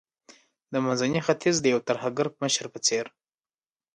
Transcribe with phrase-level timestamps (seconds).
[0.71, 3.05] د منځني ختیځ د یو ترهګر مشر په څیر